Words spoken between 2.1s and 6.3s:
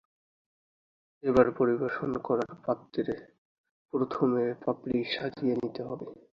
করার পাত্রে প্রথমে পাপড়ি সাজিয়ে নিতে হবে।